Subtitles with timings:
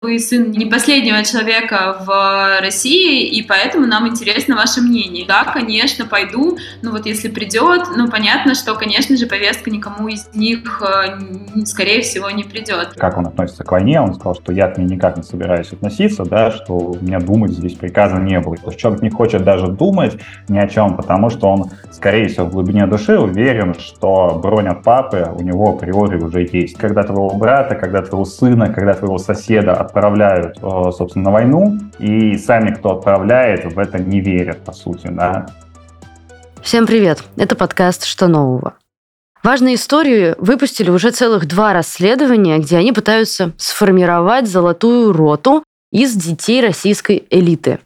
[0.00, 5.24] вы сын не последнего человека в России, и поэтому нам интересно ваше мнение.
[5.26, 10.28] Да, конечно, пойду, ну вот если придет, ну понятно, что, конечно же, повестка никому из
[10.34, 12.94] них, э, скорее всего, не придет.
[12.96, 14.00] Как он относится к войне?
[14.00, 17.50] Он сказал, что я к ней никак не собираюсь относиться, да, что у меня думать
[17.50, 18.56] здесь приказа не было.
[18.56, 20.16] То есть человек не хочет даже думать
[20.48, 24.84] ни о чем, потому что он, скорее всего, в глубине души уверен, что бронь от
[24.84, 26.78] папы у него априори уже есть.
[26.78, 32.36] Когда твоего брата, когда твоего сына, когда твоего соседа отправляют, э, собственно, на войну, и
[32.36, 35.46] сами, кто отправляет, в это не верят, по сути, да.
[36.62, 37.24] Всем привет!
[37.36, 38.74] Это подкаст «Что нового?».
[39.42, 46.60] Важные истории выпустили уже целых два расследования, где они пытаются сформировать золотую роту из детей
[46.60, 47.78] российской элиты.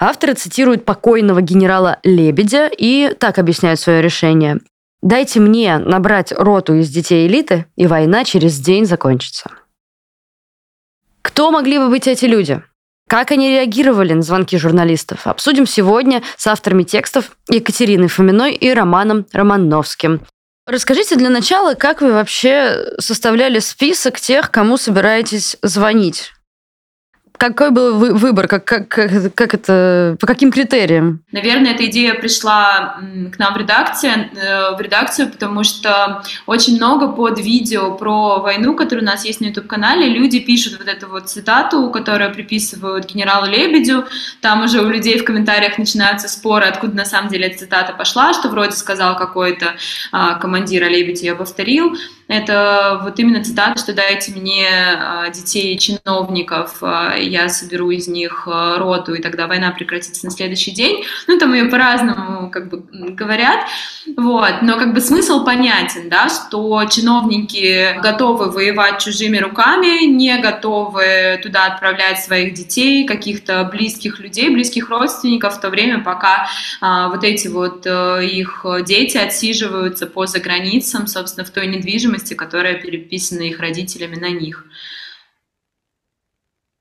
[0.00, 4.58] Авторы цитируют покойного генерала Лебедя и так объясняют свое решение.
[5.02, 9.50] «Дайте мне набрать роту из детей элиты, и война через день закончится».
[11.22, 12.62] Кто могли бы быть эти люди?
[13.08, 15.26] Как они реагировали на звонки журналистов?
[15.26, 20.20] Обсудим сегодня с авторами текстов Екатериной Фоминой и Романом Романовским.
[20.66, 26.32] Расскажите для начала, как вы вообще составляли список тех, кому собираетесь звонить?
[27.40, 28.48] Какой был выбор?
[28.48, 31.22] Как, как, как, это, по каким критериям?
[31.32, 32.98] Наверное, эта идея пришла
[33.32, 38.76] к нам в, редакцию, э, в редакцию, потому что очень много под видео про войну,
[38.76, 43.46] которое у нас есть на YouTube-канале, люди пишут вот эту вот цитату, которую приписывают генералу
[43.46, 44.04] Лебедю.
[44.42, 48.34] Там уже у людей в комментариях начинаются споры, откуда на самом деле эта цитата пошла,
[48.34, 49.76] что вроде сказал какой-то
[50.12, 51.96] а, командир, а Лебедь ее повторил
[52.30, 58.46] это вот именно цитата, что дайте мне а, детей чиновников, а, я соберу из них
[58.46, 61.04] а, роту, и тогда война прекратится на следующий день.
[61.26, 63.66] Ну, там ее по-разному как бы говорят,
[64.16, 71.40] вот, но как бы смысл понятен, да, что чиновники готовы воевать чужими руками, не готовы
[71.42, 76.46] туда отправлять своих детей, каких-то близких людей, близких родственников, в то время, пока
[76.80, 82.34] а, вот эти вот а, их дети отсиживаются по заграницам, собственно, в той недвижимости, недвижимости,
[82.34, 84.64] которая переписана их родителями на них.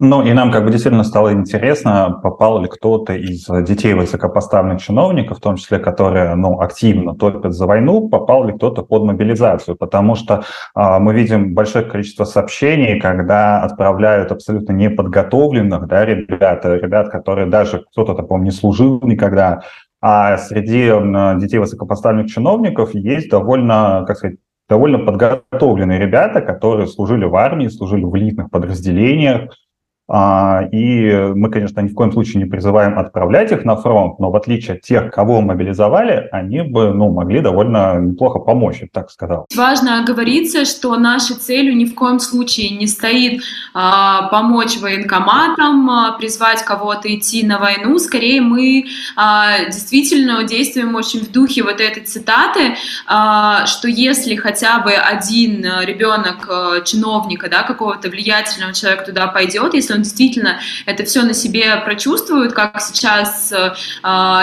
[0.01, 5.39] Ну, и нам как бы действительно стало интересно, попал ли кто-то из детей высокопоставленных чиновников,
[5.39, 10.15] в том числе, которые, ну, активно топят за войну, попал ли кто-то под мобилизацию, потому
[10.15, 17.47] что а, мы видим большое количество сообщений, когда отправляют абсолютно неподготовленных, да, ребят, ребят, которые
[17.47, 19.63] даже кто-то, по-моему, не служил никогда,
[20.01, 20.93] а среди
[21.41, 24.37] детей высокопоставленных чиновников есть довольно, как сказать,
[24.69, 29.55] довольно подготовленные ребята, которые служили в армии, служили в элитных подразделениях,
[30.11, 34.35] и мы, конечно, ни в коем случае не призываем отправлять их на фронт, но в
[34.35, 39.45] отличие от тех, кого мобилизовали, они бы ну, могли довольно неплохо помочь, я так сказал.
[39.55, 43.41] Важно оговориться, что нашей целью ни в коем случае не стоит
[43.73, 47.97] а, помочь военкоматам, а, призвать кого-то идти на войну.
[47.99, 52.75] Скорее, мы а, действительно действуем очень в духе вот этой цитаты,
[53.07, 59.73] а, что если хотя бы один ребенок а, чиновника, да, какого-то влиятельного человека туда пойдет,
[59.73, 63.73] если он действительно это все на себе прочувствует, как сейчас э,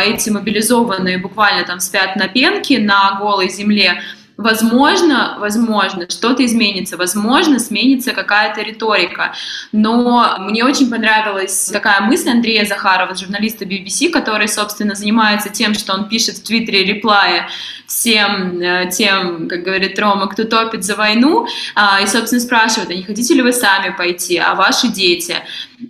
[0.06, 4.00] эти мобилизованные буквально там спят на пенке на голой земле,
[4.36, 9.32] Возможно, возможно, что-то изменится, возможно, сменится какая-то риторика.
[9.72, 15.94] Но мне очень понравилась такая мысль Андрея Захарова, журналиста BBC, который, собственно, занимается тем, что
[15.94, 17.48] он пишет в Твиттере реплая
[17.86, 22.94] всем э, тем, как говорит Рома, кто топит за войну, а, и, собственно, спрашивает, а
[22.94, 25.36] не хотите ли вы сами пойти, а ваши дети?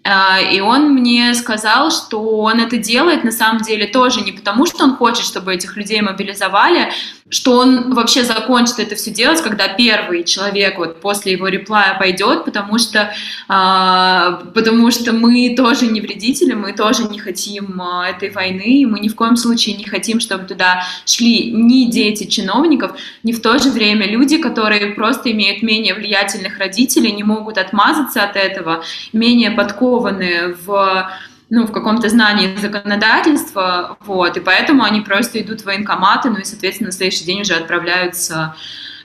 [0.04, 4.66] А, и он мне сказал, что он это делает на самом деле тоже не потому,
[4.66, 6.90] что он хочет, чтобы этих людей мобилизовали,
[7.28, 12.44] что он вообще закончит это все делать, когда первый человек вот после его реплая пойдет,
[12.44, 13.12] потому что,
[13.48, 18.86] а, потому что мы тоже не вредители, мы тоже не хотим а, этой войны, и
[18.86, 23.40] мы ни в коем случае не хотим, чтобы туда шли ни дети чиновников, ни в
[23.42, 28.84] то же время люди, которые просто имеют менее влиятельных родителей, не могут отмазаться от этого,
[29.12, 31.08] менее подкованы в
[31.48, 36.44] ну, в каком-то знании законодательства, вот, и поэтому они просто идут в военкоматы, ну и,
[36.44, 38.56] соответственно, на следующий день уже отправляются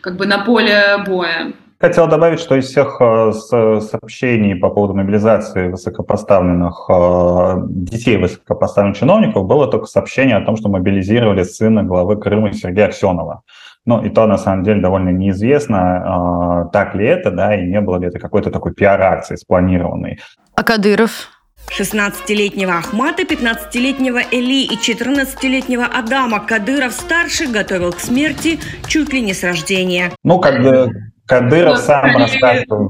[0.01, 1.53] как бы на поле боя.
[1.79, 9.45] Хотел добавить, что из всех э, сообщений по поводу мобилизации высокопоставленных э, детей высокопоставленных чиновников
[9.45, 13.44] было только сообщение о том, что мобилизировали сына главы Крыма Сергея Аксенова.
[13.85, 17.81] Ну, и то, на самом деле, довольно неизвестно, э, так ли это, да, и не
[17.81, 20.19] было ли это какой-то такой пиар-акции спланированной.
[20.56, 21.30] А Кадыров?
[21.77, 29.44] 16-летнего Ахмата, 15-летнего Эли и 14-летнего Адама Кадыров-старший готовил к смерти чуть ли не с
[29.44, 30.12] рождения.
[30.24, 30.92] Ну, как бы
[31.25, 32.89] Кадыров сам рассказывал.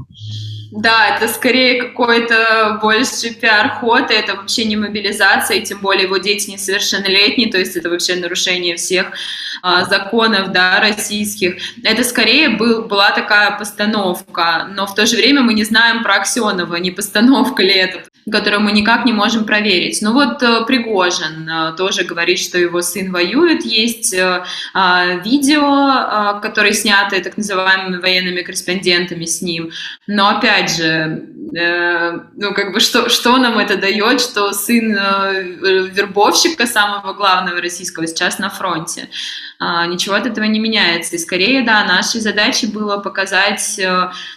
[0.72, 6.48] Да, это скорее какой-то больше пиар-ход, это вообще не мобилизация, и тем более его дети
[6.48, 9.12] несовершеннолетние, то есть это вообще нарушение всех
[9.62, 11.56] а, законов да, российских.
[11.84, 16.14] Это скорее был, была такая постановка, но в то же время мы не знаем про
[16.14, 20.00] Аксенова, не постановка ли это, которую мы никак не можем проверить.
[20.00, 26.40] Ну вот э, Пригожин э, тоже говорит, что его сын воюет, есть э, а, видео,
[26.40, 29.70] которые сняты так называемыми военными корреспондентами с ним,
[30.06, 31.26] но опять же,
[32.34, 38.38] ну, как бы, что, что нам это дает, что сын вербовщика самого главного российского сейчас
[38.38, 39.08] на фронте.
[39.58, 41.16] А, ничего от этого не меняется.
[41.16, 43.80] И скорее, да, нашей задачей было показать,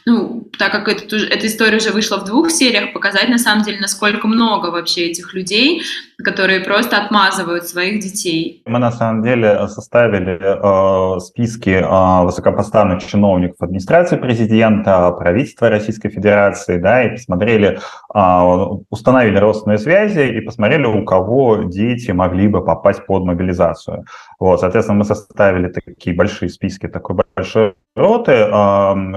[0.05, 3.74] ну, так как это, эта история уже вышла в двух сериях, показать на самом деле,
[3.79, 5.83] насколько много вообще этих людей,
[6.23, 8.61] которые просто отмазывают своих детей.
[8.65, 16.77] Мы на самом деле составили э, списки э, высокопоставленных чиновников администрации президента, правительства Российской Федерации,
[16.77, 17.79] да, и посмотрели,
[18.13, 18.41] э,
[18.89, 24.05] установили родственные связи и посмотрели, у кого дети могли бы попасть под мобилизацию.
[24.39, 28.35] Вот, соответственно, мы составили такие большие списки такой большой роты.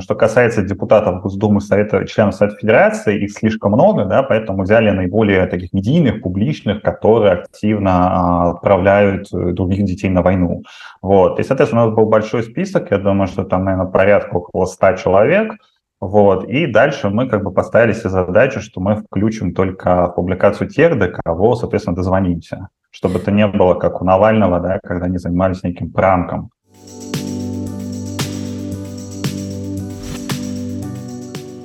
[0.01, 5.47] Что касается депутатов Госдумы, Совета, членов Совета Федерации, их слишком много, да, поэтому взяли наиболее
[5.47, 10.63] таких медийных, публичных, которые активно а, отправляют э, других детей на войну.
[11.03, 11.39] Вот.
[11.39, 14.93] И, соответственно, у нас был большой список, я думаю, что там, наверное, порядка около 100
[14.97, 15.53] человек,
[16.01, 16.45] вот.
[16.49, 21.09] И дальше мы как бы поставили себе задачу, что мы включим только публикацию тех, до
[21.09, 22.69] кого, соответственно, дозвонимся.
[22.91, 26.51] Чтобы это не было как у Навального, да, когда они занимались неким пранком.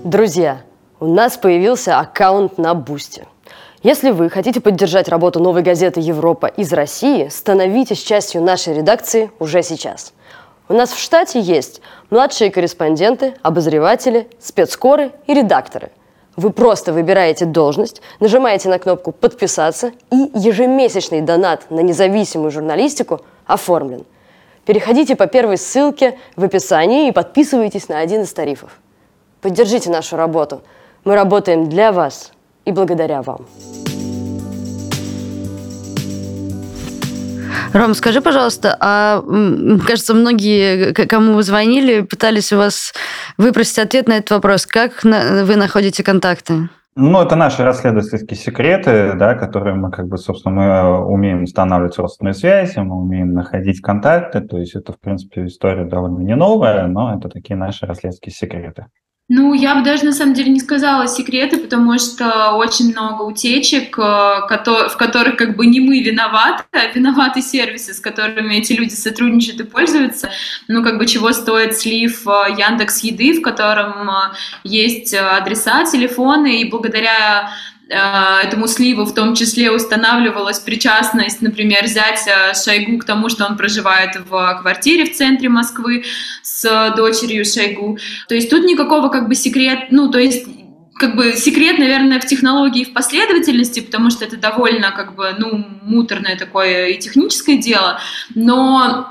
[0.04, 0.58] Друзья,
[1.00, 3.24] у нас появился аккаунт на Boosty.
[3.83, 9.62] Если вы хотите поддержать работу новой газеты «Европа» из России, становитесь частью нашей редакции уже
[9.62, 10.13] сейчас–
[10.69, 15.91] у нас в штате есть младшие корреспонденты, обозреватели, спецкоры и редакторы.
[16.38, 24.06] Вы просто выбираете должность, нажимаете на кнопку «Подписаться» и ежемесячный донат на независимую журналистику оформлен.
[24.65, 28.79] Переходите по первой ссылке в описании и подписывайтесь на один из тарифов.
[29.41, 30.62] Поддержите нашу работу.
[31.03, 32.31] Мы работаем для вас
[32.65, 33.45] и благодаря вам.
[37.74, 39.24] Ром, скажи, пожалуйста, а
[39.88, 42.94] кажется, многие, кому вы звонили, пытались у вас
[43.38, 44.68] выпросить ответ на этот вопрос.
[44.68, 46.69] Как вы находите контакты?
[46.95, 52.36] Ну, это наши расследовательские секреты, да, которые мы, как бы, собственно, мы умеем устанавливать родственные
[52.36, 57.18] связи, мы умеем находить контакты, то есть это, в принципе, история довольно не новая, но
[57.18, 58.86] это такие наши расследовательские секреты.
[59.30, 63.98] Ну, я бы даже на самом деле не сказала секреты, потому что очень много утечек,
[63.98, 68.94] э, в которых как бы не мы виноваты, а виноваты сервисы, с которыми эти люди
[68.94, 70.30] сотрудничают и пользуются.
[70.68, 74.14] Ну, как бы чего стоит слив э, Яндекс Еды, в котором э,
[74.66, 77.50] есть адреса, телефоны, и благодаря
[77.89, 82.27] этому сливу в том числе устанавливалась причастность, например, взять
[82.63, 86.06] Шойгу к тому, что он проживает в квартире в центре Москвы
[86.41, 87.97] с дочерью Шойгу.
[88.27, 90.47] То есть тут никакого как бы секрет, ну, то есть
[90.95, 95.65] как бы секрет, наверное, в технологии в последовательности, потому что это довольно как бы, ну,
[95.81, 98.00] муторное такое и техническое дело,
[98.36, 99.09] но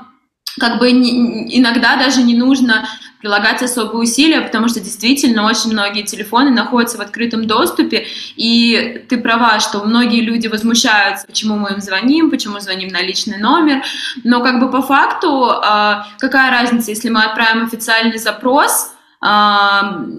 [0.59, 2.87] как бы иногда даже не нужно
[3.23, 8.05] прилагать особые усилия, потому что действительно очень многие телефоны находятся в открытом доступе,
[8.35, 13.37] и ты права, что многие люди возмущаются, почему мы им звоним, почему звоним на личный
[13.37, 13.81] номер,
[14.25, 18.91] но как бы по факту а, какая разница, если мы отправим официальный запрос,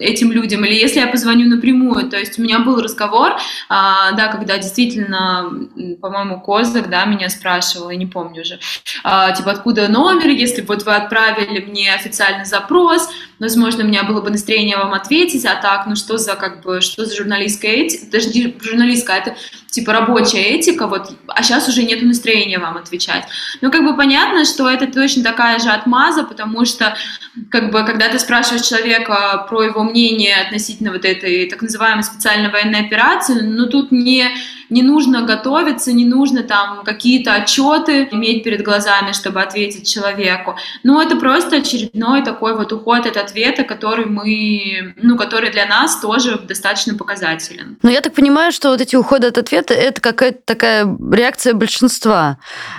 [0.00, 2.08] этим людям, или если я позвоню напрямую.
[2.08, 3.36] То есть у меня был разговор,
[3.68, 5.50] а, да, когда действительно,
[6.00, 8.58] по-моему, Козак, да, меня спрашивал, я не помню уже,
[9.02, 13.10] а, типа, откуда номер, если вот вы отправили мне официальный запрос,
[13.44, 16.80] возможно, у меня было бы настроение вам ответить, а так, ну что за, как бы,
[16.80, 19.36] что за журналистская этика, даже не журналистская, это
[19.70, 23.24] типа рабочая этика, вот, а сейчас уже нет настроения вам отвечать.
[23.60, 26.96] Ну, как бы понятно, что это точно такая же отмаза, потому что,
[27.50, 32.50] как бы, когда ты спрашиваешь человека про его мнение относительно вот этой так называемой специальной
[32.50, 34.26] военной операции, ну, тут не
[34.74, 40.56] не нужно готовиться, не нужно там какие-то отчеты иметь перед глазами, чтобы ответить человеку.
[40.82, 46.00] Но это просто очередной такой вот уход от ответа, который мы, ну, который для нас
[46.00, 47.78] тоже достаточно показателен.
[47.82, 52.38] Но я так понимаю, что вот эти уходы от ответа это какая-то такая реакция большинства.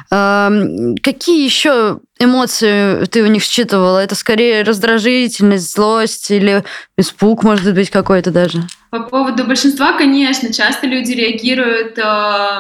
[0.10, 4.00] Какие еще эмоции ты у них считывала?
[4.00, 6.66] Это скорее раздражительность, злость или
[6.98, 8.64] испуг, может быть, какой-то даже?
[8.96, 12.60] По поводу большинства, конечно, часто люди реагируют э,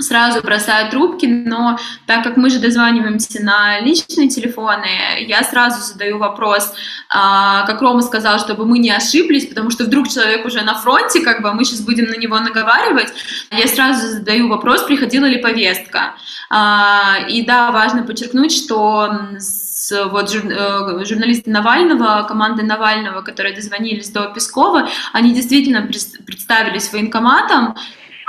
[0.00, 4.86] сразу бросают трубки, но так как мы же дозваниваемся на личные телефоны,
[5.26, 6.72] я сразу задаю вопрос,
[7.08, 11.20] а, как Рома сказал, чтобы мы не ошиблись, потому что вдруг человек уже на фронте,
[11.20, 13.12] как бы а мы сейчас будем на него наговаривать,
[13.50, 16.14] я сразу задаю вопрос, приходила ли повестка.
[16.50, 23.54] А, и да, важно подчеркнуть, что с, вот жур, э, журналисты Навального, команды Навального, которые
[23.54, 25.82] дозвонились до Пескова, они действительно
[26.26, 27.76] представились военкоматом.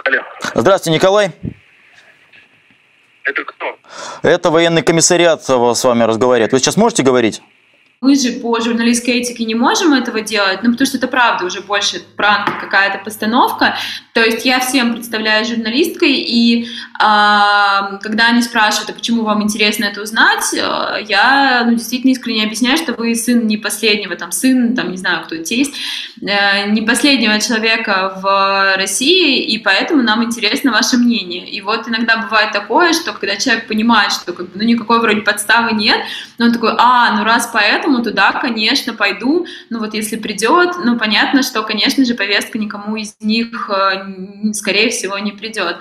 [0.05, 0.21] Алло.
[0.55, 1.31] Здравствуйте, Николай.
[3.23, 3.77] Это кто?
[4.23, 6.51] Это военный комиссариат с вами разговаривает.
[6.51, 7.41] Вы сейчас можете говорить?
[8.01, 11.59] Мы же по журналистской этике не можем этого делать, ну, потому что это правда уже
[11.59, 13.75] больше пранк, какая-то постановка.
[14.19, 16.67] То есть я всем представляю журналисткой, и э,
[16.99, 22.75] когда они спрашивают, а почему вам интересно это узнать, э, я ну, действительно искренне объясняю,
[22.75, 25.73] что вы сын не последнего, там, сын, там, не знаю, кто тесть,
[26.21, 31.49] э, не последнего человека в России, и поэтому нам интересно ваше мнение.
[31.49, 35.21] И вот иногда бывает такое, что когда человек понимает, что как бы, ну, никакой вроде
[35.21, 36.01] подставы нет,
[36.37, 39.45] но он такой, а, ну раз поэтому, туда, конечно, пойду.
[39.69, 44.08] Ну вот если придет, ну понятно, что, конечно же, повестка никому из них, э,
[44.53, 45.77] скорее всего, не придет.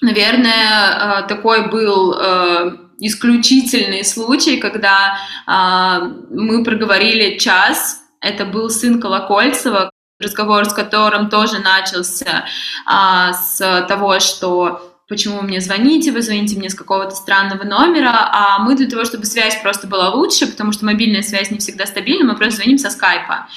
[0.00, 8.00] Наверное, э, такой был э, исключительный случай, когда мы проговорили час.
[8.20, 12.44] Это был сын Колокольцева, разговор с которым тоже начался
[12.86, 18.60] с того, что почему вы мне звоните, вы звоните мне с какого-то странного номера, а
[18.60, 22.24] мы для того, чтобы связь просто была лучше, потому что мобильная связь не всегда стабильна,
[22.24, 23.48] мы просто звоним со скайпа.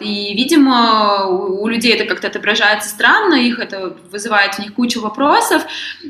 [0.00, 5.64] И, видимо, у людей это как-то отображается странно, их это вызывает в них кучу вопросов.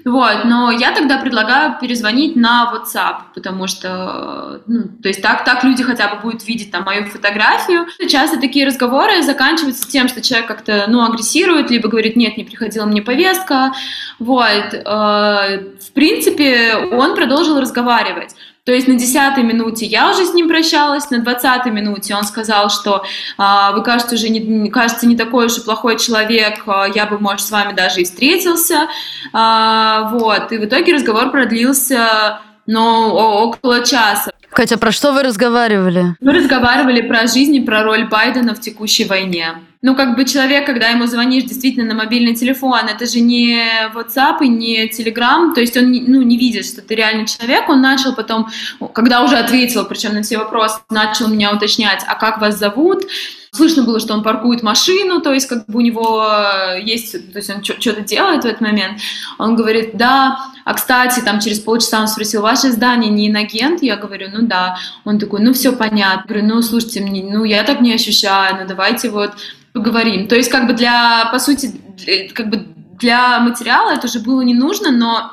[0.05, 0.45] Вот.
[0.45, 5.83] Но я тогда предлагаю перезвонить на WhatsApp, потому что, ну, то есть так, так люди
[5.83, 7.87] хотя бы будут видеть там мою фотографию.
[8.09, 12.85] Часто такие разговоры заканчиваются тем, что человек как-то, ну, агрессирует, либо говорит, нет, не приходила
[12.85, 13.73] мне повестка.
[14.19, 14.75] Вот.
[14.75, 18.35] Э, в принципе, он продолжил разговаривать.
[18.69, 22.69] То есть на десятой минуте я уже с ним прощалась, на двадцатой минуте он сказал,
[22.69, 23.03] что
[23.39, 27.19] а, вы, кажется, уже не, кажется, не такой уж и плохой человек, а, я бы,
[27.19, 28.89] может, с вами даже и встретился.
[29.33, 30.53] А, вот.
[30.53, 34.31] И в итоге разговор продлился но около часа.
[34.59, 36.17] Катя, про что вы разговаривали?
[36.21, 39.55] Мы разговаривали про жизнь и про роль Байдена в текущей войне.
[39.83, 43.57] Ну, как бы человек, когда ему звонишь действительно на мобильный телефон, это же не
[43.95, 47.81] WhatsApp и не Telegram, то есть он ну, не видит, что ты реальный человек, он
[47.81, 48.49] начал потом,
[48.95, 53.05] когда уже ответил, причем на все вопросы, начал меня уточнять, а как вас зовут,
[53.51, 57.39] Слышно было, что он паркует машину, то есть как бы у него э, есть, то
[57.39, 59.01] есть он что-то делает в этот момент.
[59.39, 60.39] Он говорит, да,
[60.69, 63.83] а кстати, там через полчаса он спросил, ваше здание не инагент?
[63.83, 64.77] Я говорю, ну да.
[65.07, 66.21] Он такой, ну все понятно.
[66.21, 69.33] Я говорю, ну слушайте, мне, ну я так не ощущаю, ну давайте вот
[69.73, 70.29] поговорим.
[70.29, 72.67] То есть как бы для, по сути, для, как бы
[73.01, 75.33] для материала это уже было не нужно, но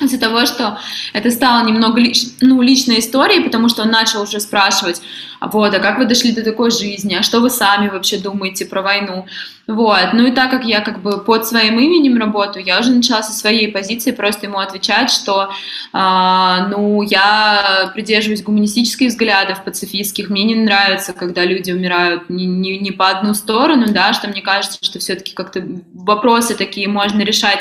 [0.00, 0.78] из-за того, что
[1.12, 5.02] это стало немного лич, ну, личной историей, потому что он начал уже спрашивать,
[5.40, 8.66] а вот, а как вы дошли до такой жизни, а что вы сами вообще думаете
[8.66, 9.26] про войну,
[9.66, 13.22] вот, ну и так как я как бы под своим именем работаю, я уже начала
[13.22, 15.50] со своей позиции просто ему отвечать, что,
[15.92, 22.78] э, ну, я придерживаюсь гуманистических взглядов пацифистских, мне не нравится, когда люди умирают не, не,
[22.78, 25.62] не по одну сторону, да, что мне кажется, что все-таки как-то
[25.92, 27.60] вопросы такие можно решать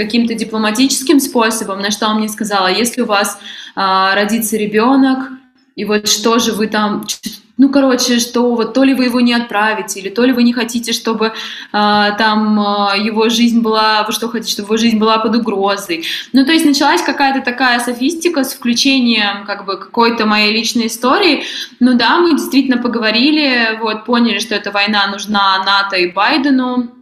[0.00, 3.38] каким-то дипломатическим способом, на что он мне сказал, а если у вас
[3.76, 5.28] а, родится ребенок,
[5.76, 7.04] и вот что же вы там,
[7.58, 10.54] ну, короче, что вот то ли вы его не отправите, или то ли вы не
[10.54, 11.34] хотите, чтобы
[11.72, 16.04] а, там а, его жизнь была, вы что хотите, чтобы его жизнь была под угрозой.
[16.32, 21.42] Ну, то есть началась какая-то такая софистика с включением как бы какой-то моей личной истории.
[21.78, 26.99] Ну да, мы действительно поговорили, вот, поняли, что эта война нужна НАТО и Байдену.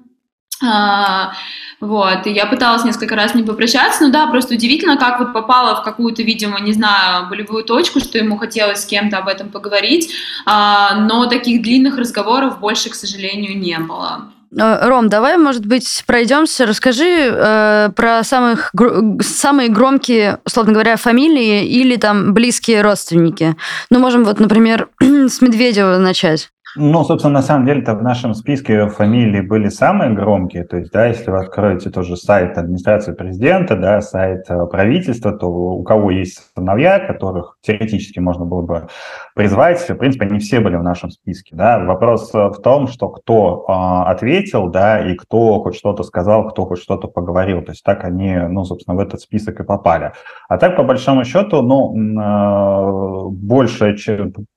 [0.63, 1.33] А,
[1.81, 5.77] вот, и я пыталась несколько раз не попрощаться, но да, просто удивительно, как вот попала
[5.77, 10.13] в какую-то, видимо, не знаю, болевую точку, что ему хотелось с кем-то об этом поговорить,
[10.47, 14.33] а, но таких длинных разговоров больше, к сожалению, не было.
[14.57, 16.67] Э, Ром, давай, может быть, пройдемся.
[16.67, 19.23] Расскажи э, про самых, гр...
[19.23, 23.57] самые громкие, условно говоря, фамилии или там близкие родственники.
[23.91, 26.51] Ну, можем вот, например, с Медведева начать.
[26.81, 30.63] Ну, собственно, на самом деле-то в нашем списке фамилии были самые громкие.
[30.65, 35.49] То есть, да, если вы откроете тоже сайт администрации президента, да, сайт э, правительства, то
[35.49, 38.87] у кого есть сыновья, которых теоретически можно было бы
[39.35, 41.57] призвать, в принципе, они все были в нашем списке.
[41.57, 41.81] Да.
[41.81, 46.79] Вопрос в том, что кто э, ответил, да, и кто хоть что-то сказал, кто хоть
[46.81, 47.61] что-то поговорил.
[47.63, 50.13] То есть так они, ну, собственно, в этот список и попали.
[50.49, 53.97] А так, по большому счету, ну, э, больше,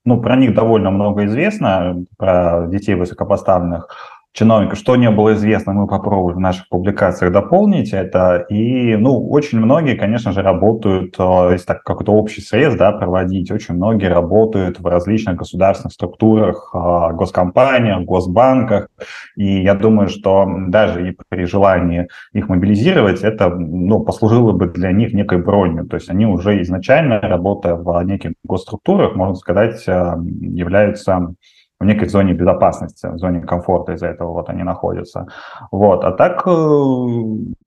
[0.04, 3.88] ну, про них довольно много известно, про детей высокопоставленных,
[4.32, 4.78] чиновников.
[4.78, 8.46] Что не было известно, мы попробовали в наших публикациях дополнить это.
[8.48, 13.50] И, ну, очень многие, конечно же, работают, э, если так какой-то общий срез, да, проводить,
[13.50, 18.88] очень многие работают в различных государственных структурах, э, госкомпаниях, госбанках.
[19.36, 24.92] И я думаю, что даже и при желании их мобилизировать, это, ну, послужило бы для
[24.92, 25.86] них некой бронью.
[25.86, 31.34] То есть они уже изначально, работая в неких госструктурах, можно сказать, э, являются
[31.82, 35.26] в некой зоне безопасности, в зоне комфорта из-за этого вот они находятся.
[35.72, 36.04] Вот.
[36.04, 36.50] А так, э,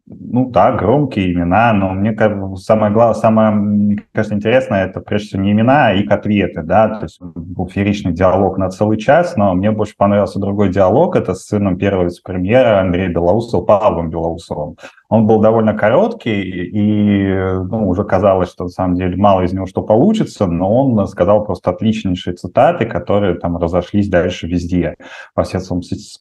[0.07, 5.29] ну да, громкие имена, но мне кажется, самое главное, самое, мне кажется, интересное, это прежде
[5.29, 9.35] всего не имена, а их ответы, да, то есть был фееричный диалог на целый час,
[9.35, 14.77] но мне больше понравился другой диалог, это с сыном первого вице-премьера Андрея Белоусова, Павлом Белоусовым.
[15.07, 17.35] Он был довольно короткий, и
[17.69, 21.45] ну, уже казалось, что на самом деле мало из него что получится, но он сказал
[21.45, 24.95] просто отличнейшие цитаты, которые там разошлись дальше везде,
[25.35, 25.62] по всем,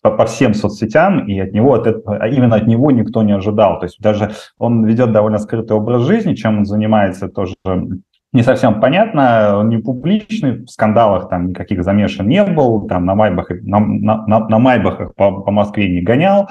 [0.02, 3.73] по всем соцсетям, и от него, от именно от него никто не ожидал.
[3.76, 7.54] То есть даже он ведет довольно скрытый образ жизни, чем он занимается тоже
[8.34, 13.14] не совсем понятно, он не публичный, в скандалах там никаких замешан не был, там на
[13.14, 16.48] майбахах, на, на, на майбахах по, по Москве не гонял,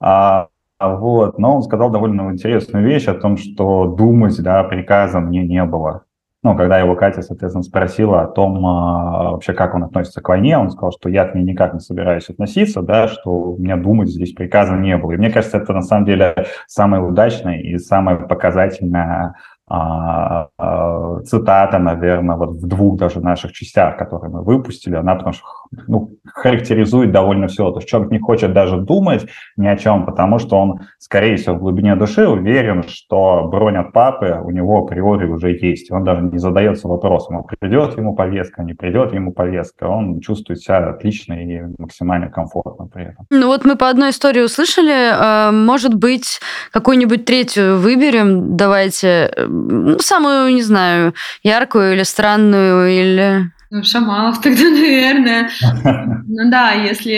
[0.00, 0.46] а,
[0.78, 5.64] вот, но он сказал довольно интересную вещь о том, что думать, да, приказа мне не
[5.64, 6.04] было.
[6.44, 10.58] Ну, когда его Катя, соответственно, спросила о том, а, вообще, как он относится к войне,
[10.58, 14.10] он сказал, что я к ней никак не собираюсь относиться, да, что у меня думать
[14.10, 15.12] здесь приказа не было.
[15.12, 16.34] И мне кажется, это на самом деле
[16.66, 19.36] самое удачное и самое показательное
[19.66, 25.32] а, а, цитата, наверное, вот в двух даже наших частях, которые мы выпустили, она потому
[25.32, 25.46] что
[25.86, 27.70] ну, характеризует довольно все.
[27.70, 29.26] То есть человек не хочет даже думать
[29.56, 33.92] ни о чем, потому что он, скорее всего, в глубине души уверен, что бронь от
[33.92, 35.90] папы у него априори уже есть.
[35.90, 39.84] Он даже не задается вопросом, придет ему повестка, не придет ему повестка.
[39.84, 43.26] Он чувствует себя отлично и максимально комфортно при этом.
[43.30, 45.10] Ну вот мы по одной истории услышали.
[45.12, 46.40] А, может быть,
[46.70, 48.56] какую-нибудь третью выберем?
[48.56, 53.50] Давайте э, ну, самую, не знаю, яркую или странную, или...
[53.74, 55.50] Ну, Шамалов тогда, наверное.
[56.26, 57.14] Ну да, если,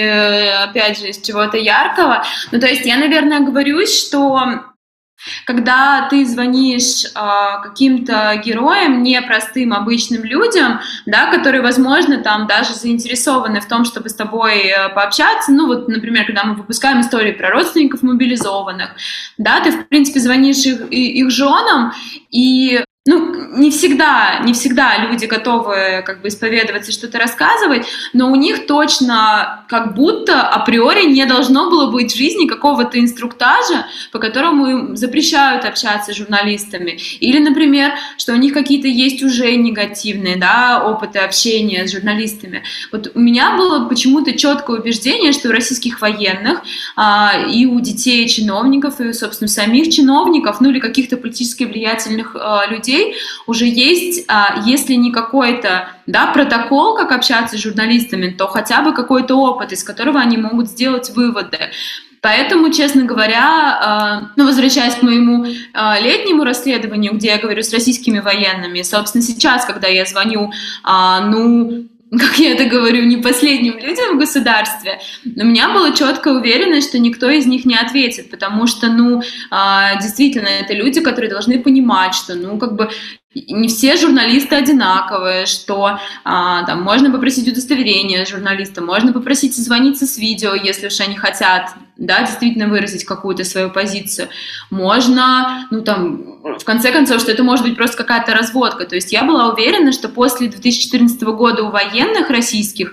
[0.64, 2.24] опять же, из чего-то яркого.
[2.50, 4.62] Ну, то есть я, наверное, говорю, что
[5.46, 7.08] когда ты звонишь э,
[7.62, 14.14] каким-то героям, непростым обычным людям, да, которые, возможно, там даже заинтересованы в том, чтобы с
[14.14, 18.90] тобой э, пообщаться, ну вот, например, когда мы выпускаем истории про родственников мобилизованных,
[19.38, 21.92] да, ты, в принципе, звонишь их, их женам,
[22.30, 28.34] и ну, не всегда, не всегда люди готовы как бы исповедоваться, что-то рассказывать, но у
[28.34, 34.66] них точно как будто априори не должно было быть в жизни какого-то инструктажа, по которому
[34.66, 36.98] им запрещают общаться с журналистами.
[37.20, 42.64] Или, например, что у них какие-то есть уже негативные да, опыты общения с журналистами.
[42.90, 46.62] Вот у меня было почему-то четкое убеждение, что у российских военных
[46.96, 52.66] а, и у детей чиновников, и, собственно, самих чиновников, ну или каких-то политически влиятельных а,
[52.66, 58.46] людей, людей уже есть, а, если не какой-то да, протокол, как общаться с журналистами, то
[58.46, 61.58] хотя бы какой-то опыт, из которого они могут сделать выводы.
[62.20, 67.72] Поэтому, честно говоря, а, ну, возвращаясь к моему а, летнему расследованию, где я говорю с
[67.72, 70.50] российскими военными, собственно, сейчас, когда я звоню,
[70.84, 71.86] ну,
[72.18, 76.98] как я это говорю, не последним людям в государстве, у меня была четкая уверенность, что
[76.98, 82.14] никто из них не ответит, потому что, ну, а, действительно, это люди, которые должны понимать,
[82.14, 82.90] что, ну, как бы
[83.48, 90.16] не все журналисты одинаковые, что а, там можно попросить удостоверение журналиста, можно попросить созвониться с
[90.16, 94.28] видео, если уж они хотят, да, действительно выразить какую-то свою позицию.
[94.70, 98.86] Можно, ну там, в конце концов, что это может быть просто какая-то разводка.
[98.86, 102.92] То есть я была уверена, что после 2014 года у военных российских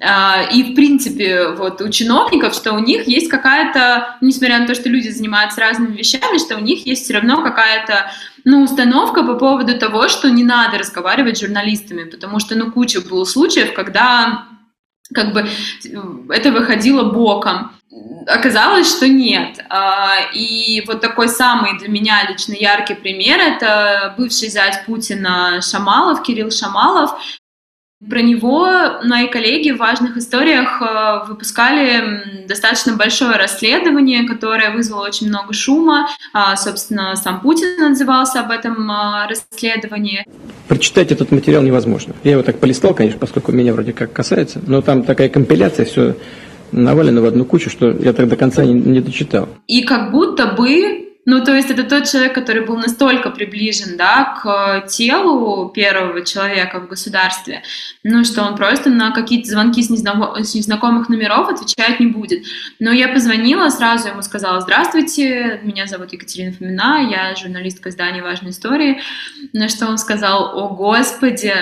[0.00, 4.74] а, и, в принципе, вот у чиновников, что у них есть какая-то, несмотря на то,
[4.74, 8.10] что люди занимаются разными вещами, что у них есть все равно какая-то
[8.44, 13.00] ну, установка по поводу того, что не надо разговаривать с журналистами, потому что, ну, куча
[13.00, 14.46] было случаев, когда
[15.14, 15.48] как бы
[16.30, 17.72] это выходило боком.
[18.26, 19.58] Оказалось, что нет.
[19.68, 26.22] А, и вот такой самый для меня лично яркий пример– это бывший зять Путина Шамалов,
[26.22, 27.12] Кирилл Шамалов,
[28.08, 28.68] про него
[29.04, 36.08] мои коллеги в важных историях э, выпускали достаточно большое расследование, которое вызвало очень много шума.
[36.32, 40.26] А, собственно, сам Путин отзывался об этом а, расследовании.
[40.68, 42.14] Прочитать этот материал невозможно.
[42.24, 46.16] Я его так полистал, конечно, поскольку меня вроде как касается, но там такая компиляция, все
[46.72, 49.48] навалено в одну кучу, что я так до конца не, не дочитал.
[49.66, 54.36] И как будто бы Ну, то есть это тот человек, который был настолько приближен, да,
[54.42, 57.62] к телу первого человека в государстве,
[58.02, 62.44] ну, что он просто на какие-то звонки с, незнаком- с незнакомых номеров отвечать не будет.
[62.80, 68.50] Но я позвонила, сразу ему сказала, здравствуйте, меня зовут Екатерина Фомина, я журналистка издания «Важные
[68.50, 69.00] истории»,
[69.52, 71.54] на что он сказал, о, Господи,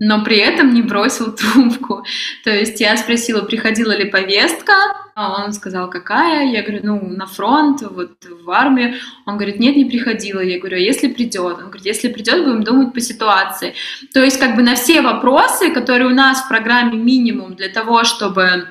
[0.00, 2.04] но при этом не бросил трубку.
[2.44, 4.72] То есть я спросила, приходила ли повестка,
[5.14, 6.46] а он сказал, какая?
[6.46, 8.94] Я говорю, ну, на фронт, вот в армию.
[9.26, 10.40] Он говорит, нет, не приходила.
[10.40, 11.58] Я говорю, а если придет?
[11.58, 13.74] Он говорит, если придет, будем думать по ситуации.
[14.14, 18.04] То есть как бы на все вопросы, которые у нас в программе минимум для того,
[18.04, 18.68] чтобы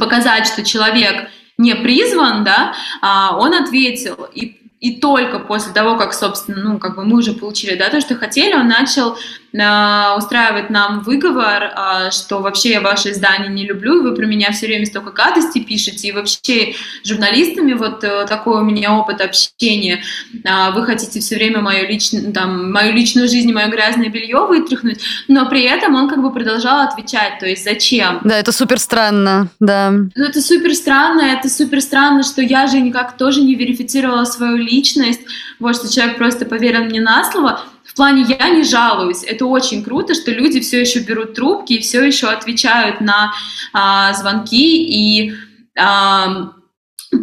[0.00, 4.28] показать, что человек не призван, да, а, он ответил.
[4.32, 8.00] И и только после того, как, собственно, ну, как бы мы уже получили, да, то,
[8.00, 9.16] что хотели, он начал
[9.52, 14.52] устраивать нам выговор, э, что вообще я ваше издание не люблю, и вы про меня
[14.52, 20.02] все время столько гадостей пишете, и вообще журналистами вот э, такой у меня опыт общения,
[20.32, 25.00] э, вы хотите все время мою, личную, там, мою личную жизнь, мое грязное белье вытряхнуть,
[25.28, 28.20] но при этом он как бы продолжал отвечать, то есть зачем?
[28.24, 29.90] Да, это супер странно, да.
[29.90, 34.56] Ну, это супер странно, это супер странно, что я же никак тоже не верифицировала свою
[34.56, 35.22] личность,
[35.58, 37.62] вот что человек просто поверил мне на слово.
[37.98, 39.24] Плане я не жалуюсь.
[39.24, 43.32] Это очень круто, что люди все еще берут трубки и все еще отвечают на
[43.72, 45.34] а, звонки и
[45.78, 46.52] а,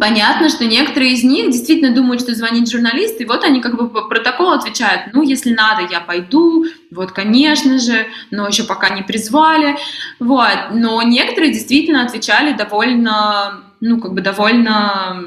[0.00, 3.88] Понятно, что некоторые из них действительно думают, что звонит журналист, и вот они как бы
[3.88, 9.02] по протоколу отвечают, ну, если надо, я пойду, вот, конечно же, но еще пока не
[9.02, 9.76] призвали,
[10.18, 10.72] вот.
[10.72, 15.22] Но некоторые действительно отвечали довольно ну, как бы довольно,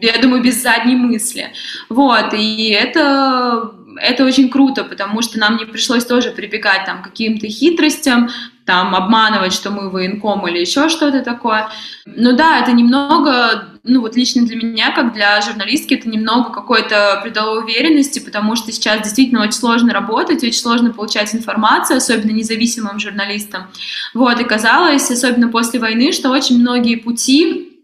[0.00, 1.52] я думаю, без задней мысли.
[1.88, 7.46] Вот, и это, это очень круто, потому что нам не пришлось тоже прибегать там, каким-то
[7.46, 8.30] хитростям,
[8.64, 11.68] там, обманывать, что мы военком или еще что-то такое.
[12.04, 17.20] Ну да, это немного, ну вот лично для меня, как для журналистки, это немного какой-то
[17.22, 22.98] придало уверенности, потому что сейчас действительно очень сложно работать, очень сложно получать информацию, особенно независимым
[22.98, 23.68] журналистам.
[24.14, 27.80] Вот, и казалось, особенно после войны, что очень многие пути,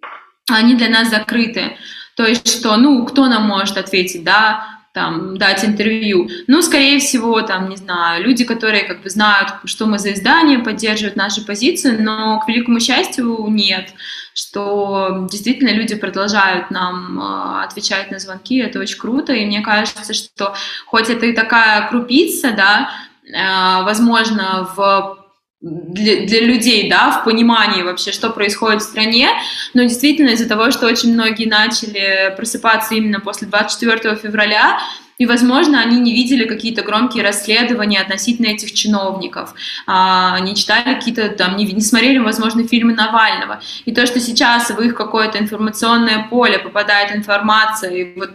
[0.50, 1.76] они для нас закрыты.
[2.16, 6.28] То есть, что, ну, кто нам может ответить, да, там, дать интервью.
[6.46, 10.58] Ну, скорее всего, там, не знаю, люди, которые как бы знают, что мы за издание,
[10.58, 13.94] поддерживают наши позиции, но, к великому счастью, нет.
[14.34, 20.12] Что действительно люди продолжают нам э, отвечать на звонки, это очень круто, и мне кажется,
[20.14, 20.54] что
[20.86, 22.90] хоть это и такая крупица, да,
[23.26, 25.21] э, возможно, в
[25.62, 29.28] для, для людей, да, в понимании вообще, что происходит в стране,
[29.74, 34.80] но действительно из-за того, что очень многие начали просыпаться именно после 24 февраля,
[35.18, 39.54] и, возможно, они не видели какие-то громкие расследования относительно этих чиновников,
[39.86, 43.60] а, не читали какие-то там, не, не смотрели, возможно, фильмы Навального.
[43.84, 48.30] И то, что сейчас в их какое-то информационное поле попадает информация, и вот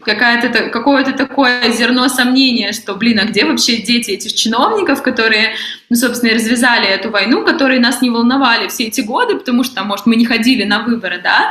[0.00, 5.54] какое-то такое зерно сомнения, что, блин, а где вообще дети этих чиновников, которые,
[5.88, 10.06] ну, собственно, развязали эту войну, которые нас не волновали все эти годы, потому что, может,
[10.06, 11.50] мы не ходили на выборы, да,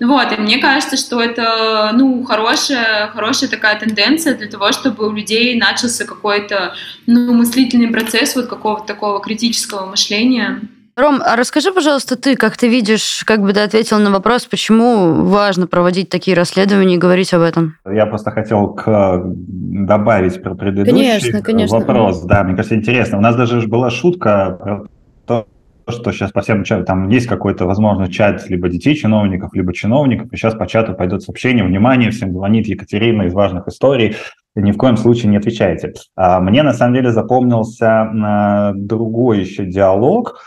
[0.00, 5.12] вот, и мне кажется, что это, ну, хорошая, хорошая такая тенденция для того, чтобы у
[5.12, 6.74] людей начался какой-то,
[7.06, 10.60] ну, мыслительный процесс вот какого-то такого критического мышления.
[10.96, 15.12] Ром, а расскажи, пожалуйста, ты, как ты видишь, как бы ты ответил на вопрос, почему
[15.26, 17.74] важно проводить такие расследования и говорить об этом?
[17.84, 19.22] Я просто хотел к...
[19.22, 21.78] добавить про предыдущий конечно, конечно.
[21.78, 22.22] вопрос.
[22.22, 23.18] Да, мне кажется, интересно.
[23.18, 24.86] У нас даже была шутка про
[25.26, 25.46] то,
[25.86, 30.32] что сейчас по всем чатам, там есть какой-то, возможно, чат либо детей чиновников, либо чиновников,
[30.32, 34.16] и сейчас по чату пойдет сообщение, внимание, всем звонит Екатерина из важных историй,
[34.54, 35.92] ни в коем случае не отвечайте.
[36.16, 40.40] А мне, на самом деле, запомнился а, другой еще диалог,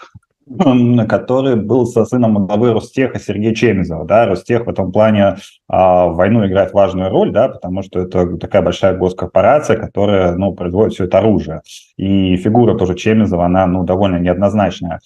[1.08, 4.06] который был со сыном главы Ростеха Сергея Чемизова.
[4.06, 4.26] Да?
[4.26, 8.62] Ростех в этом плане а, в войну играет важную роль, да, потому что это такая
[8.62, 11.62] большая госкорпорация, которая ну, производит все это оружие.
[11.98, 15.00] И фигура тоже Чемизова, она ну, довольно неоднозначная.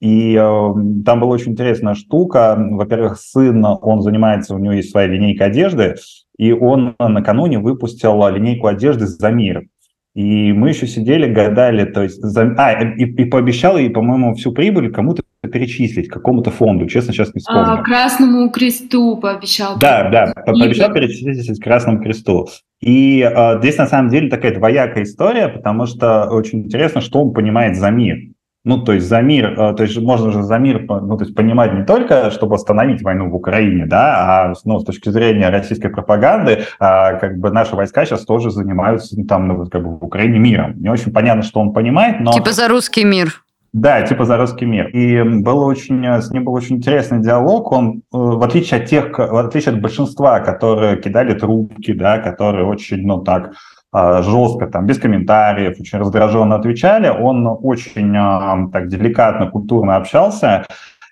[0.00, 2.56] И э, там была очень интересная штука.
[2.58, 5.96] Во-первых, сын, он занимается, у него есть своя линейка одежды,
[6.38, 9.64] и он накануне выпустил линейку одежды «За мир».
[10.14, 12.42] И мы еще сидели, гадали, то есть, за...
[12.58, 17.40] а, и, и пообещал ей, по-моему, всю прибыль кому-то перечислить, какому-то фонду, честно, сейчас не
[17.40, 17.72] вспомню.
[17.72, 19.78] А, Красному Кресту пообещал.
[19.78, 22.48] Да, да, пообещал перечислить Красному Кресту.
[22.80, 27.32] И а, здесь, на самом деле, такая двоякая история, потому что очень интересно, что он
[27.32, 28.18] понимает за мир.
[28.62, 31.34] Ну, то есть за мир, э, то есть можно же за мир ну, то есть
[31.34, 35.88] понимать не только, чтобы остановить войну в Украине, да, а ну, с точки зрения российской
[35.88, 40.04] пропаганды, а, как бы наши войска сейчас тоже занимаются ну, там, ну, как бы в
[40.04, 40.74] Украине миром.
[40.78, 42.32] Не очень понятно, что он понимает, но...
[42.32, 43.42] Типа за русский мир.
[43.72, 44.88] Да, типа за русский мир.
[44.88, 47.72] И был очень, с ним был очень интересный диалог.
[47.72, 52.66] Он, э, в отличие от тех, в отличие от большинства, которые кидали трубки, да, которые
[52.66, 53.52] очень, ну так,
[53.92, 60.66] жестко, там, без комментариев, очень раздраженно отвечали, он очень а, так деликатно, культурно общался,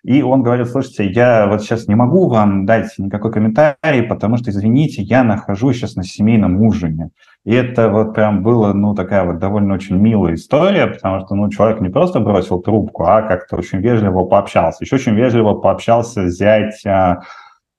[0.04, 4.50] и он говорит, слушайте, я вот сейчас не могу вам дать никакой комментарий, потому что,
[4.50, 7.10] извините, я нахожусь сейчас на семейном ужине.
[7.44, 11.50] И это вот прям было, ну, такая вот довольно очень милая история, потому что, ну,
[11.50, 14.84] человек не просто бросил трубку, а как-то очень вежливо пообщался.
[14.84, 17.22] Еще очень вежливо пообщался зять а,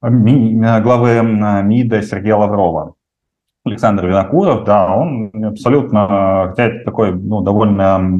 [0.02, 1.22] главы
[1.64, 2.96] МИДа Сергея Лаврова.
[3.70, 8.20] Александр Винокуров, да, он абсолютно, хотя это такой, ну, довольно,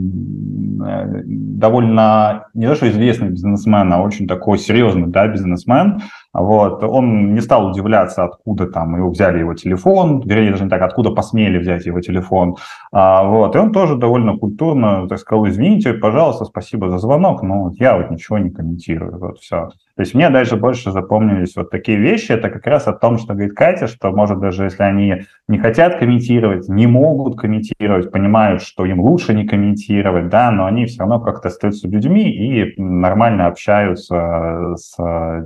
[0.86, 6.02] э, довольно, не то что известный бизнесмен, а очень такой серьезный, да, бизнесмен,
[6.34, 10.82] вот, он не стал удивляться, откуда там его взяли его телефон, вернее, даже не так,
[10.82, 12.56] откуда посмели взять его телефон,
[12.92, 17.72] а, вот, и он тоже довольно культурно, так сказал, извините, пожалуйста, спасибо за звонок, но
[17.80, 19.70] я вот ничего не комментирую, вот, все.
[20.00, 22.32] То есть мне дальше больше запомнились вот такие вещи.
[22.32, 26.00] Это как раз о том, что говорит Катя, что, может, даже если они не хотят
[26.00, 31.20] комментировать, не могут комментировать, понимают, что им лучше не комментировать, да, но они все равно
[31.20, 34.96] как-то остаются людьми и нормально общаются с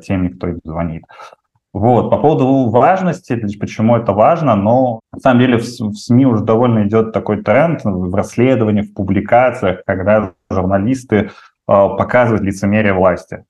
[0.05, 1.01] теми, кто им звонит.
[1.73, 6.43] Вот, по поводу важности, почему это важно, но на самом деле в, в СМИ уже
[6.43, 11.29] довольно идет такой тренд в расследованиях, в публикациях, когда журналисты э,
[11.65, 13.45] показывают лицемерие власти.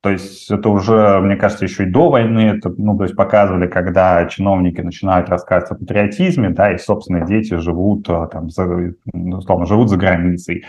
[0.00, 3.66] То есть это уже, мне кажется, еще и до войны, это, ну, то есть показывали,
[3.66, 9.38] когда чиновники начинают рассказывать о патриотизме, да, и собственные дети живут, э, там, за, ну,
[9.38, 10.64] условно, живут за границей.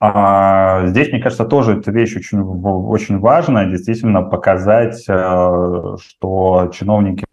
[0.00, 7.24] А здесь, мне кажется, тоже эта вещь очень, очень важна, действительно показать, э, что чиновники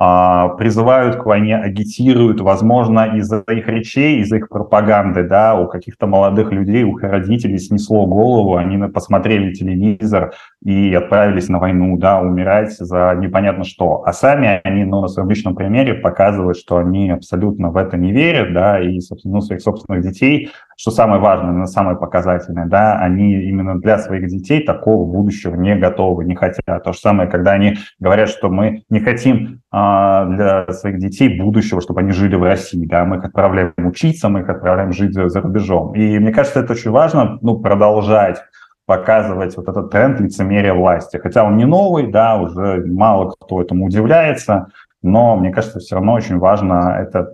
[0.00, 6.52] призывают к войне, агитируют, возможно, из-за их речей, из-за их пропаганды, да, у каких-то молодых
[6.52, 10.32] людей, у их родителей снесло голову, они посмотрели телевизор
[10.64, 14.02] и отправились на войну, да, умирать за непонятно что.
[14.06, 18.12] А сами они, ну, на своем личном примере показывают, что они абсолютно в это не
[18.12, 20.48] верят, да, и, собственно, ну, своих собственных детей
[20.80, 26.24] что самое важное, самое показательное, да, они именно для своих детей такого будущего не готовы,
[26.24, 26.64] не хотят.
[26.84, 31.82] То же самое, когда они говорят, что мы не хотим а, для своих детей будущего,
[31.82, 35.28] чтобы они жили в России, да, мы их отправляем учиться, мы их отправляем жить за,
[35.28, 35.94] за рубежом.
[35.94, 38.40] И мне кажется, это очень важно, ну, продолжать
[38.86, 41.18] показывать вот этот тренд лицемерия власти.
[41.18, 44.68] Хотя он не новый, да, уже мало кто этому удивляется,
[45.02, 47.30] но мне кажется, все равно очень важно это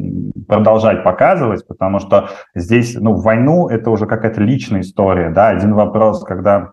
[0.47, 6.25] продолжать показывать, потому что здесь, ну, войну это уже какая-то личная история, да, один вопрос,
[6.25, 6.73] когда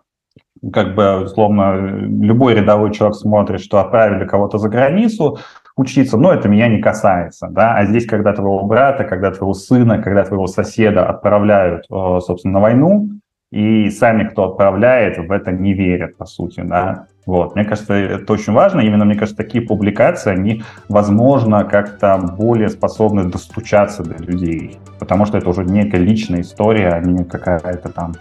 [0.72, 5.38] как бы, условно, любой рядовой человек смотрит, что отправили кого-то за границу
[5.76, 10.00] учиться, но это меня не касается, да, а здесь, когда твоего брата, когда твоего сына,
[10.00, 13.08] когда твоего соседа отправляют, собственно, на войну,
[13.54, 17.06] и сами, кто отправляет, в это не верят, по сути, да.
[17.24, 17.54] Вот.
[17.54, 18.80] Мне кажется, это очень важно.
[18.80, 25.38] Именно, мне кажется, такие публикации, они, возможно, как-то более способны достучаться до людей, потому что
[25.38, 28.14] это уже некая личная история, а не какая-то там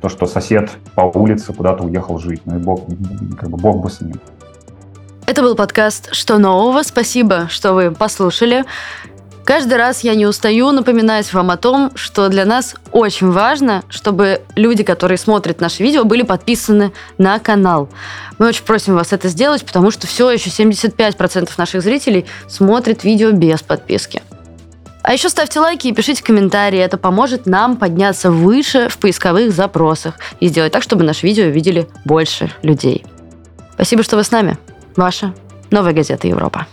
[0.00, 2.42] то, что сосед по улице куда-то уехал жить.
[2.44, 2.80] Ну и бог,
[3.38, 4.16] как бы бог бы с ним.
[5.30, 6.82] Это был подкаст «Что нового?».
[6.82, 8.64] Спасибо, что вы послушали.
[9.50, 14.42] Каждый раз я не устаю напоминать вам о том, что для нас очень важно, чтобы
[14.54, 17.88] люди, которые смотрят наши видео, были подписаны на канал.
[18.38, 23.32] Мы очень просим вас это сделать, потому что все еще 75% наших зрителей смотрят видео
[23.32, 24.22] без подписки.
[25.02, 26.78] А еще ставьте лайки и пишите комментарии.
[26.78, 31.88] Это поможет нам подняться выше в поисковых запросах и сделать так, чтобы наше видео видели
[32.04, 33.04] больше людей.
[33.74, 34.58] Спасибо, что вы с нами.
[34.94, 35.34] Ваша
[35.72, 36.68] Новая газета Европа.